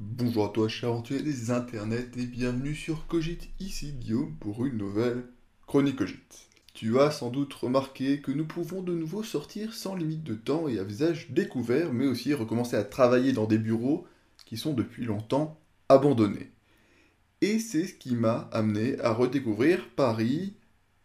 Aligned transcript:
Bonjour 0.00 0.44
à 0.44 0.48
toi, 0.50 0.68
cher 0.68 0.90
aventurier 0.90 1.24
des 1.24 1.50
internets, 1.50 2.16
et 2.16 2.26
bienvenue 2.26 2.76
sur 2.76 3.08
Cogite, 3.08 3.48
ici 3.58 3.90
Guillaume 3.90 4.32
pour 4.38 4.64
une 4.64 4.76
nouvelle 4.76 5.24
chronique 5.66 5.96
Cogite. 5.96 6.48
Tu 6.72 7.00
as 7.00 7.10
sans 7.10 7.30
doute 7.30 7.52
remarqué 7.52 8.20
que 8.20 8.30
nous 8.30 8.46
pouvons 8.46 8.80
de 8.80 8.94
nouveau 8.94 9.24
sortir 9.24 9.74
sans 9.74 9.96
limite 9.96 10.22
de 10.22 10.34
temps 10.34 10.68
et 10.68 10.78
à 10.78 10.84
visage 10.84 11.30
découvert, 11.30 11.92
mais 11.92 12.06
aussi 12.06 12.32
recommencer 12.32 12.76
à 12.76 12.84
travailler 12.84 13.32
dans 13.32 13.46
des 13.46 13.58
bureaux 13.58 14.06
qui 14.46 14.56
sont 14.56 14.72
depuis 14.72 15.04
longtemps 15.04 15.58
abandonnés. 15.88 16.52
Et 17.40 17.58
c'est 17.58 17.88
ce 17.88 17.94
qui 17.94 18.14
m'a 18.14 18.48
amené 18.52 19.00
à 19.00 19.12
redécouvrir 19.12 19.88
Paris 19.96 20.54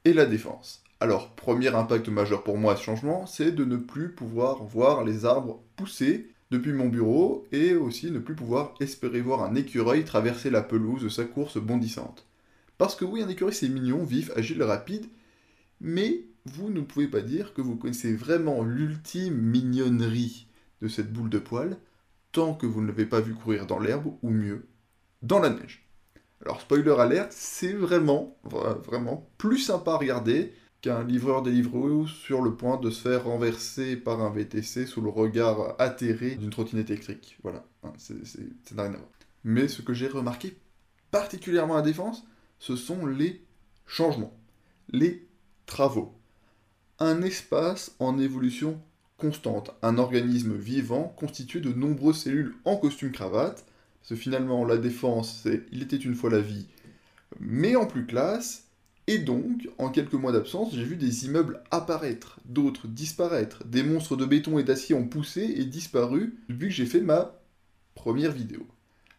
et 0.05 0.13
la 0.13 0.27
Défense. 0.27 0.83
Alors, 0.99 1.33
premier 1.33 1.69
impact 1.69 2.09
majeur 2.09 2.43
pour 2.43 2.59
moi 2.59 2.73
à 2.73 2.75
ce 2.75 2.83
changement, 2.83 3.25
c'est 3.25 3.53
de 3.53 3.65
ne 3.65 3.77
plus 3.77 4.11
pouvoir 4.11 4.63
voir 4.63 5.03
les 5.03 5.25
arbres 5.25 5.63
pousser 5.77 6.27
depuis 6.53 6.71
mon 6.71 6.87
bureau 6.87 7.47
et 7.51 7.75
aussi 7.75 8.11
ne 8.11 8.19
plus 8.19 8.35
pouvoir 8.35 8.75
espérer 8.79 9.21
voir 9.21 9.43
un 9.43 9.55
écureuil 9.55 10.05
traverser 10.05 10.51
la 10.51 10.61
pelouse 10.61 11.01
de 11.01 11.09
sa 11.09 11.25
course 11.25 11.57
bondissante. 11.57 12.27
Parce 12.77 12.95
que 12.95 13.05
oui, 13.05 13.23
un 13.23 13.27
écureuil 13.27 13.55
c'est 13.55 13.69
mignon, 13.69 14.03
vif, 14.03 14.29
agile, 14.35 14.61
rapide, 14.61 15.07
mais 15.81 16.21
vous 16.45 16.69
ne 16.69 16.81
pouvez 16.81 17.07
pas 17.07 17.21
dire 17.21 17.55
que 17.55 17.61
vous 17.61 17.75
connaissez 17.75 18.15
vraiment 18.15 18.63
l'ultime 18.63 19.35
mignonnerie 19.35 20.45
de 20.83 20.87
cette 20.87 21.11
boule 21.11 21.29
de 21.29 21.39
poil 21.39 21.77
tant 22.31 22.53
que 22.53 22.67
vous 22.67 22.81
ne 22.81 22.87
l'avez 22.87 23.07
pas 23.07 23.19
vu 23.19 23.33
courir 23.33 23.65
dans 23.65 23.79
l'herbe 23.79 24.13
ou 24.21 24.29
mieux, 24.29 24.67
dans 25.23 25.39
la 25.39 25.49
neige. 25.49 25.87
Alors 26.45 26.61
spoiler 26.61 26.95
alerte, 26.99 27.31
c'est 27.31 27.73
vraiment, 27.73 28.37
vraiment 28.43 29.27
plus 29.39 29.57
sympa 29.57 29.93
à 29.93 29.97
regarder 29.97 30.53
qu'un 30.83 31.05
livreur 31.05 31.41
Deliveroo 31.41 32.07
sur 32.07 32.41
le 32.41 32.55
point 32.55 32.77
de 32.77 32.89
se 32.89 33.01
faire 33.01 33.23
renverser 33.23 33.95
par 33.95 34.21
un 34.21 34.29
VTC 34.29 34.85
sous 34.85 35.01
le 35.01 35.09
regard 35.09 35.75
atterré 35.79 36.35
d'une 36.35 36.49
trottinette 36.49 36.89
électrique. 36.91 37.37
Voilà, 37.41 37.63
hein, 37.83 37.93
c'est 37.97 38.15
n'a 38.75 38.83
rien 38.83 38.93
à 38.93 38.97
voir. 38.97 39.09
Mais 39.45 39.69
ce 39.69 39.81
que 39.81 39.93
j'ai 39.93 40.09
remarqué 40.09 40.57
particulièrement 41.09 41.77
à 41.77 41.81
défense, 41.81 42.25
ce 42.59 42.75
sont 42.75 43.05
les 43.05 43.41
changements, 43.87 44.37
les 44.89 45.25
travaux. 45.65 46.13
Un 46.99 47.21
espace 47.21 47.95
en 47.99 48.19
évolution 48.19 48.81
constante, 49.17 49.71
un 49.83 49.97
organisme 49.97 50.53
vivant 50.53 51.13
constitué 51.15 51.61
de 51.61 51.71
nombreuses 51.71 52.23
cellules 52.23 52.55
en 52.65 52.75
costume 52.75 53.13
cravate, 53.13 53.65
parce 54.01 54.19
finalement 54.19 54.65
la 54.65 54.77
défense 54.77 55.43
c'est 55.43 55.65
il 55.71 55.81
était 55.81 55.95
une 55.95 56.15
fois 56.15 56.29
la 56.29 56.41
vie, 56.41 56.67
mais 57.39 57.77
en 57.77 57.85
plus 57.85 58.05
classe, 58.05 58.67
et 59.07 59.17
donc, 59.17 59.67
en 59.77 59.89
quelques 59.89 60.13
mois 60.13 60.31
d'absence, 60.31 60.73
j'ai 60.73 60.83
vu 60.83 60.95
des 60.95 61.25
immeubles 61.25 61.61
apparaître, 61.71 62.39
d'autres 62.45 62.87
disparaître, 62.87 63.65
des 63.65 63.83
monstres 63.83 64.15
de 64.15 64.25
béton 64.25 64.59
et 64.59 64.63
d'acier 64.63 64.95
ont 64.95 65.07
poussé 65.07 65.41
et 65.41 65.65
disparu 65.65 66.35
depuis 66.47 66.69
que 66.69 66.73
j'ai 66.73 66.85
fait 66.85 67.01
ma 67.01 67.35
première 67.95 68.31
vidéo. 68.31 68.65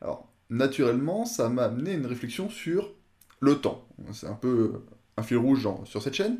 Alors, 0.00 0.28
naturellement, 0.48 1.26
ça 1.26 1.50
m'a 1.50 1.64
amené 1.64 1.90
à 1.90 1.94
une 1.94 2.06
réflexion 2.06 2.48
sur 2.48 2.94
le 3.40 3.60
temps. 3.60 3.86
C'est 4.12 4.26
un 4.26 4.34
peu 4.34 4.84
un 5.18 5.22
fil 5.22 5.36
rouge 5.36 5.68
sur 5.84 6.02
cette 6.02 6.14
chaîne, 6.14 6.38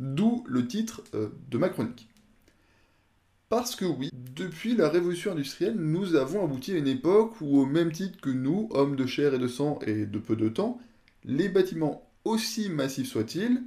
d'où 0.00 0.44
le 0.48 0.66
titre 0.66 1.02
euh, 1.14 1.28
de 1.50 1.58
ma 1.58 1.68
chronique. 1.68 2.08
Parce 3.48 3.76
que 3.76 3.84
oui, 3.84 4.10
depuis 4.12 4.74
la 4.74 4.88
révolution 4.88 5.32
industrielle, 5.32 5.76
nous 5.76 6.16
avons 6.16 6.42
abouti 6.42 6.72
à 6.72 6.78
une 6.78 6.88
époque 6.88 7.40
où, 7.40 7.60
au 7.60 7.66
même 7.66 7.92
titre 7.92 8.20
que 8.20 8.30
nous, 8.30 8.68
hommes 8.72 8.96
de 8.96 9.06
chair 9.06 9.34
et 9.34 9.38
de 9.38 9.46
sang 9.46 9.78
et 9.86 10.06
de 10.06 10.18
peu 10.18 10.34
de 10.34 10.48
temps, 10.48 10.80
les 11.24 11.48
bâtiments 11.48 12.05
aussi 12.26 12.68
massifs 12.68 13.08
soient-ils, 13.08 13.62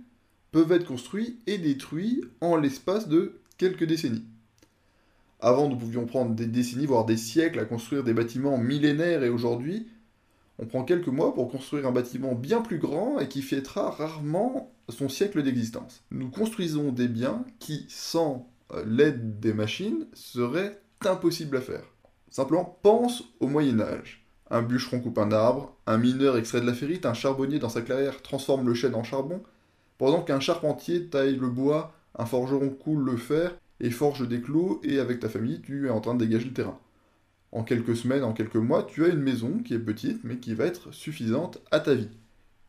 peuvent 0.51 0.71
être 0.71 0.85
construits 0.85 1.39
et 1.47 1.57
détruits 1.57 2.23
en 2.41 2.57
l'espace 2.57 3.07
de 3.07 3.39
quelques 3.57 3.85
décennies. 3.85 4.25
Avant, 5.39 5.69
nous 5.69 5.77
pouvions 5.77 6.05
prendre 6.05 6.35
des 6.35 6.45
décennies, 6.45 6.85
voire 6.85 7.05
des 7.05 7.17
siècles 7.17 7.59
à 7.59 7.65
construire 7.65 8.03
des 8.03 8.13
bâtiments 8.13 8.57
millénaires 8.57 9.23
et 9.23 9.29
aujourd'hui, 9.29 9.87
on 10.57 10.65
prend 10.65 10.83
quelques 10.83 11.07
mois 11.07 11.33
pour 11.33 11.49
construire 11.49 11.87
un 11.87 11.93
bâtiment 11.93 12.35
bien 12.35 12.61
plus 12.61 12.79
grand 12.79 13.19
et 13.19 13.29
qui 13.29 13.41
fêtera 13.41 13.91
rarement 13.91 14.73
son 14.89 15.07
siècle 15.07 15.41
d'existence. 15.41 16.03
Nous 16.11 16.29
construisons 16.29 16.91
des 16.91 17.07
biens 17.07 17.45
qui, 17.59 17.85
sans 17.87 18.49
euh, 18.73 18.83
l'aide 18.85 19.39
des 19.39 19.53
machines, 19.53 20.05
seraient 20.13 20.81
impossibles 21.05 21.55
à 21.55 21.61
faire. 21.61 21.85
Simplement, 22.29 22.77
pense 22.81 23.23
au 23.39 23.47
Moyen 23.47 23.79
Âge. 23.79 24.25
Un 24.51 24.61
bûcheron 24.63 24.99
coupe 24.99 25.19
un 25.19 25.31
arbre, 25.31 25.75
un 25.85 25.97
mineur 25.97 26.37
extrait 26.37 26.61
de 26.61 26.65
la 26.65 26.73
ferrite, 26.73 27.05
un 27.05 27.13
charbonnier 27.13 27.59
dans 27.59 27.69
sa 27.69 27.81
clairière 27.81 28.21
transforme 28.21 28.67
le 28.67 28.73
chêne 28.73 28.95
en 28.95 29.03
charbon, 29.03 29.43
pendant 29.97 30.21
qu'un 30.21 30.39
charpentier 30.39 31.05
taille 31.05 31.35
le 31.35 31.49
bois, 31.49 31.93
un 32.17 32.25
forgeron 32.25 32.69
coule 32.69 33.03
le 33.03 33.17
fer 33.17 33.55
et 33.79 33.91
forge 33.91 34.27
des 34.27 34.41
clous, 34.41 34.81
et 34.83 34.99
avec 34.99 35.19
ta 35.19 35.29
famille, 35.29 35.61
tu 35.61 35.87
es 35.87 35.89
en 35.89 36.01
train 36.01 36.15
de 36.15 36.25
dégager 36.25 36.45
le 36.45 36.53
terrain. 36.53 36.79
En 37.51 37.63
quelques 37.63 37.95
semaines, 37.95 38.23
en 38.23 38.33
quelques 38.33 38.55
mois, 38.55 38.83
tu 38.83 39.05
as 39.05 39.09
une 39.09 39.21
maison 39.21 39.59
qui 39.59 39.73
est 39.73 39.79
petite, 39.79 40.23
mais 40.23 40.37
qui 40.37 40.53
va 40.53 40.65
être 40.65 40.93
suffisante 40.93 41.59
à 41.71 41.79
ta 41.79 41.93
vie. 41.93 42.09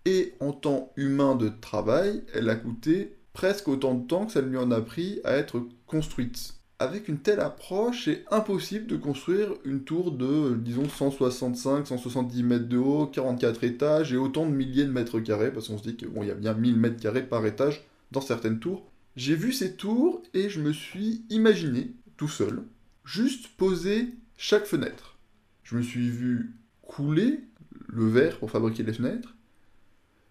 Et 0.05 0.35
en 0.41 0.53
temps 0.53 0.93
humain 0.97 1.35
de 1.35 1.49
travail, 1.49 2.23
elle 2.35 2.49
a 2.49 2.57
coûté 2.57 3.17
presque 3.33 3.69
autant 3.69 3.95
de 3.95 4.07
temps 4.07 4.27
que 4.27 4.33
ça 4.33 4.41
lui 4.41 4.57
en 4.57 4.71
a 4.71 4.81
pris 4.81 5.21
à 5.25 5.33
être 5.33 5.63
construite 5.87 6.60
avec 6.81 7.09
une 7.09 7.19
telle 7.19 7.41
approche, 7.41 8.07
c'est 8.07 8.25
impossible 8.31 8.87
de 8.87 8.97
construire 8.97 9.53
une 9.67 9.85
tour 9.85 10.13
de, 10.13 10.57
disons, 10.57 10.89
165, 10.89 11.87
170 11.87 12.43
mètres 12.43 12.69
de 12.69 12.79
haut, 12.79 13.07
44 13.07 13.65
étages 13.65 14.15
et 14.15 14.17
autant 14.17 14.47
de 14.47 14.53
milliers 14.53 14.87
de 14.87 14.91
mètres 14.91 15.21
carrés, 15.21 15.53
parce 15.53 15.69
qu'on 15.69 15.77
se 15.77 15.83
dit 15.83 15.95
qu'il 15.95 16.09
bon, 16.09 16.23
y 16.23 16.31
a 16.31 16.35
bien 16.35 16.55
1000 16.55 16.77
mètres 16.77 16.99
carrés 16.99 17.23
par 17.23 17.45
étage 17.45 17.85
dans 18.13 18.23
certaines 18.23 18.61
tours. 18.61 18.91
J'ai 19.15 19.37
vu 19.37 19.53
ces 19.53 19.77
tours 19.77 20.23
et 20.33 20.49
je 20.49 20.61
me 20.61 20.73
suis 20.73 21.23
imaginé, 21.29 21.93
tout 22.17 22.29
seul, 22.29 22.63
juste 23.05 23.49
poser 23.59 24.15
chaque 24.39 24.65
fenêtre. 24.65 25.19
Je 25.63 25.77
me 25.77 25.83
suis 25.83 26.09
vu 26.09 26.55
couler 26.81 27.41
le 27.89 28.09
verre 28.09 28.39
pour 28.39 28.51
fabriquer 28.51 28.85
les 28.85 28.95
fenêtres. 28.95 29.37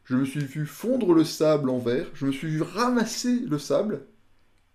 Je 0.03 0.15
me 0.15 0.25
suis 0.25 0.43
vu 0.43 0.65
fondre 0.65 1.13
le 1.13 1.23
sable 1.23 1.69
en 1.69 1.77
verre. 1.77 2.07
Je 2.15 2.25
me 2.25 2.31
suis 2.31 2.47
vu 2.47 2.63
ramasser 2.63 3.41
le 3.41 3.59
sable. 3.59 4.01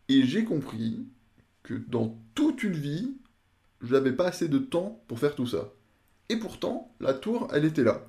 Et 0.08 0.22
j'ai 0.22 0.44
compris 0.44 1.04
que 1.64 1.74
dans 1.74 2.16
toute 2.36 2.62
une 2.62 2.76
vie, 2.76 3.16
je 3.82 3.92
n'avais 3.92 4.12
pas 4.12 4.28
assez 4.28 4.48
de 4.48 4.58
temps 4.58 5.02
pour 5.08 5.18
faire 5.18 5.34
tout 5.34 5.46
ça. 5.46 5.72
Et 6.28 6.36
pourtant, 6.36 6.94
la 7.00 7.12
tour, 7.12 7.48
elle 7.52 7.64
était 7.64 7.82
là. 7.82 8.06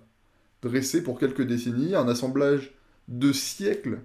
Dressée 0.61 1.03
pour 1.03 1.19
quelques 1.19 1.45
décennies, 1.45 1.95
un 1.95 2.07
assemblage 2.07 2.73
de 3.07 3.31
siècles 3.31 3.99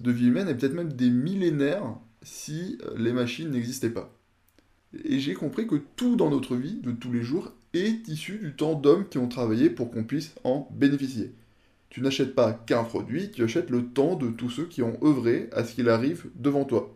de 0.00 0.10
vie 0.10 0.26
humaine 0.26 0.48
et 0.48 0.54
peut-être 0.54 0.74
même 0.74 0.92
des 0.92 1.10
millénaires 1.10 1.96
si 2.22 2.78
euh, 2.84 2.94
les 2.96 3.12
machines 3.12 3.50
n'existaient 3.50 3.90
pas. 3.90 4.12
Et 5.04 5.18
j'ai 5.18 5.34
compris 5.34 5.66
que 5.66 5.80
tout 5.96 6.16
dans 6.16 6.30
notre 6.30 6.56
vie, 6.56 6.80
de 6.82 6.92
tous 6.92 7.12
les 7.12 7.22
jours, 7.22 7.52
est 7.72 8.06
issu 8.08 8.38
du 8.38 8.54
temps 8.54 8.74
d'hommes 8.74 9.08
qui 9.08 9.18
ont 9.18 9.28
travaillé 9.28 9.70
pour 9.70 9.90
qu'on 9.90 10.04
puisse 10.04 10.34
en 10.44 10.68
bénéficier. 10.72 11.32
Tu 11.90 12.00
n'achètes 12.00 12.34
pas 12.34 12.52
qu'un 12.52 12.84
produit, 12.84 13.30
tu 13.30 13.42
achètes 13.42 13.70
le 13.70 13.86
temps 13.86 14.16
de 14.16 14.28
tous 14.28 14.50
ceux 14.50 14.66
qui 14.66 14.82
ont 14.82 14.98
œuvré 15.02 15.48
à 15.52 15.64
ce 15.64 15.74
qu'il 15.74 15.88
arrive 15.88 16.26
devant 16.36 16.64
toi. 16.64 16.94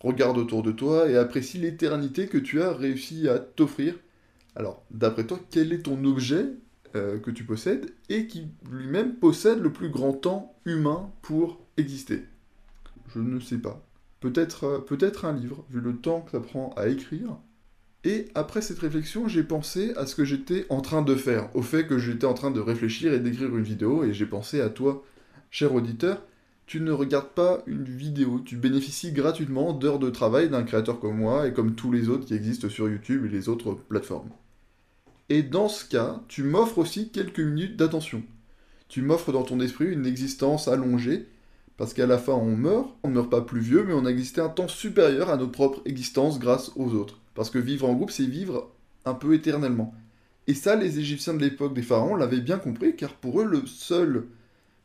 Regarde 0.00 0.38
autour 0.38 0.62
de 0.62 0.72
toi 0.72 1.08
et 1.08 1.16
apprécie 1.16 1.58
l'éternité 1.58 2.26
que 2.26 2.38
tu 2.38 2.62
as 2.62 2.72
réussi 2.72 3.28
à 3.28 3.38
t'offrir. 3.38 3.94
Alors, 4.54 4.82
d'après 4.90 5.26
toi, 5.26 5.40
quel 5.50 5.72
est 5.72 5.84
ton 5.84 6.02
objet 6.04 6.46
euh, 6.94 7.18
que 7.18 7.30
tu 7.30 7.44
possèdes 7.44 7.90
et 8.08 8.26
qui 8.26 8.48
lui-même 8.70 9.16
possède 9.16 9.60
le 9.60 9.72
plus 9.72 9.90
grand 9.90 10.12
temps 10.12 10.54
humain 10.64 11.10
pour 11.22 11.60
exister? 11.76 12.24
Je 13.14 13.20
ne 13.20 13.40
sais 13.40 13.58
pas. 13.58 13.86
Peut-être 14.20 14.64
euh, 14.64 14.78
peut-être 14.78 15.24
un 15.24 15.32
livre, 15.32 15.64
vu 15.70 15.80
le 15.80 15.96
temps 15.96 16.20
que 16.22 16.32
ça 16.32 16.40
prend 16.40 16.74
à 16.76 16.88
écrire. 16.88 17.38
Et 18.04 18.28
après 18.34 18.62
cette 18.62 18.78
réflexion, 18.78 19.28
j'ai 19.28 19.42
pensé 19.42 19.92
à 19.96 20.06
ce 20.06 20.14
que 20.14 20.24
j'étais 20.24 20.64
en 20.68 20.80
train 20.80 21.02
de 21.02 21.14
faire, 21.16 21.50
au 21.54 21.62
fait 21.62 21.86
que 21.86 21.98
j'étais 21.98 22.26
en 22.26 22.34
train 22.34 22.50
de 22.52 22.60
réfléchir 22.60 23.12
et 23.12 23.18
d'écrire 23.18 23.56
une 23.56 23.64
vidéo, 23.64 24.04
et 24.04 24.12
j'ai 24.12 24.26
pensé 24.26 24.60
à 24.60 24.68
toi, 24.68 25.04
cher 25.50 25.74
auditeur, 25.74 26.22
tu 26.66 26.80
ne 26.80 26.90
regardes 26.90 27.30
pas 27.30 27.62
une 27.66 27.84
vidéo, 27.84 28.40
tu 28.44 28.56
bénéficies 28.56 29.12
gratuitement 29.12 29.72
d'heures 29.72 30.00
de 30.00 30.10
travail 30.10 30.50
d'un 30.50 30.64
créateur 30.64 30.98
comme 30.98 31.18
moi 31.18 31.46
et 31.46 31.52
comme 31.52 31.76
tous 31.76 31.92
les 31.92 32.08
autres 32.08 32.26
qui 32.26 32.34
existent 32.34 32.68
sur 32.68 32.88
YouTube 32.88 33.24
et 33.24 33.28
les 33.28 33.48
autres 33.48 33.74
plateformes. 33.74 34.30
Et 35.28 35.42
dans 35.42 35.68
ce 35.68 35.84
cas, 35.84 36.22
tu 36.26 36.42
m'offres 36.42 36.78
aussi 36.78 37.10
quelques 37.10 37.40
minutes 37.40 37.76
d'attention. 37.76 38.22
Tu 38.88 39.00
m'offres 39.00 39.32
dans 39.32 39.44
ton 39.44 39.60
esprit 39.60 39.86
une 39.86 40.06
existence 40.06 40.66
allongée, 40.66 41.28
parce 41.76 41.94
qu'à 41.94 42.06
la 42.06 42.18
fin 42.18 42.32
on 42.32 42.56
meurt, 42.56 42.96
on 43.04 43.08
ne 43.08 43.14
meurt 43.14 43.30
pas 43.30 43.42
plus 43.42 43.60
vieux, 43.60 43.84
mais 43.84 43.94
on 43.94 44.06
a 44.06 44.10
existé 44.10 44.40
un 44.40 44.48
temps 44.48 44.68
supérieur 44.68 45.30
à 45.30 45.36
notre 45.36 45.52
propre 45.52 45.82
existence 45.84 46.40
grâce 46.40 46.72
aux 46.74 46.94
autres. 46.94 47.20
Parce 47.34 47.50
que 47.50 47.58
vivre 47.58 47.88
en 47.88 47.94
groupe, 47.94 48.10
c'est 48.10 48.26
vivre 48.26 48.70
un 49.04 49.14
peu 49.14 49.34
éternellement. 49.34 49.94
Et 50.48 50.54
ça, 50.54 50.74
les 50.74 50.98
Égyptiens 50.98 51.34
de 51.34 51.40
l'époque 51.40 51.74
des 51.74 51.82
pharaons 51.82 52.16
l'avaient 52.16 52.40
bien 52.40 52.58
compris, 52.58 52.96
car 52.96 53.12
pour 53.14 53.40
eux, 53.40 53.44
le 53.44 53.66
seul 53.66 54.26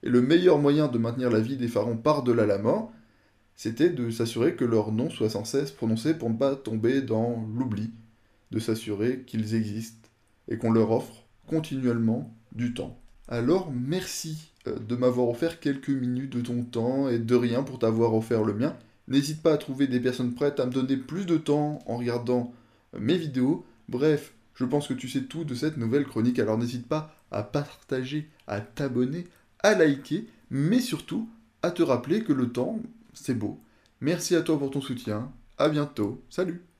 et 0.03 0.09
le 0.09 0.21
meilleur 0.21 0.57
moyen 0.57 0.88
de 0.88 0.98
maintenir 0.98 1.30
la 1.30 1.39
vie 1.39 1.57
des 1.57 1.68
pharaons 1.68 1.98
par-delà 1.98 2.45
la 2.45 2.57
mort, 2.57 2.92
c'était 3.56 3.89
de 3.89 4.09
s'assurer 4.09 4.56
que 4.56 4.65
leur 4.65 4.92
nom 4.92 5.09
soit 5.09 5.30
sans 5.30 5.45
cesse 5.45 5.71
prononcé 5.71 6.15
pour 6.15 6.30
ne 6.30 6.38
pas 6.38 6.56
tomber 6.56 7.01
dans 7.01 7.45
l'oubli, 7.56 7.92
de 8.51 8.59
s'assurer 8.59 9.24
qu'ils 9.27 9.56
existent 9.56 10.09
et 10.48 10.57
qu'on 10.57 10.71
leur 10.71 10.92
offre 10.92 11.25
continuellement 11.48 12.33
du 12.53 12.74
temps. 12.74 12.98
Alors 13.27 13.71
merci 13.71 14.51
euh, 14.68 14.77
de 14.77 14.95
m'avoir 14.95 15.30
offert 15.30 15.59
quelques 15.59 15.89
minutes 15.89 16.36
de 16.36 16.42
ton 16.42 16.63
temps 16.63 17.09
et 17.09 17.19
de 17.19 17.36
rien 17.36 17.63
pour 17.63 17.80
t'avoir 17.80 18.15
offert 18.15 18.44
le 18.44 18.53
mien. 18.53 18.75
N'hésite 19.07 19.42
pas 19.42 19.53
à 19.53 19.57
trouver 19.57 19.88
des 19.88 20.00
personnes 20.00 20.33
prêtes 20.33 20.59
à 20.59 20.65
me 20.65 20.71
donner 20.71 20.98
plus 20.98 21.25
de 21.25 21.38
temps 21.38 21.80
en 21.86 21.98
regardant 21.98 22.53
euh, 22.95 23.00
mes 23.00 23.18
vidéos. 23.18 23.65
Bref, 23.89 24.33
Je 24.56 24.65
pense 24.65 24.88
que 24.88 24.94
tu 24.94 25.07
sais 25.07 25.24
tout 25.24 25.44
de 25.44 25.56
cette 25.56 25.77
nouvelle 25.77 26.06
chronique, 26.06 26.39
alors 26.39 26.57
n'hésite 26.57 26.88
pas 26.88 27.15
à 27.31 27.42
partager, 27.44 28.30
à 28.48 28.59
t'abonner, 28.59 29.25
à 29.63 29.75
liker, 29.75 30.28
mais 30.50 30.80
surtout 30.80 31.30
à 31.62 31.72
te 31.72 31.84
rappeler 31.84 32.24
que 32.24 32.34
le 32.34 32.52
temps, 32.52 32.80
c'est 33.13 33.38
beau. 33.38 33.60
Merci 34.00 34.36
à 34.36 34.42
toi 34.42 34.58
pour 34.58 34.72
ton 34.72 34.81
soutien. 34.81 35.31
À 35.58 35.69
bientôt. 35.69 36.24
Salut 36.30 36.70